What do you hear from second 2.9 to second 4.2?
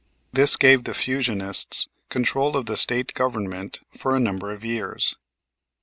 Government for a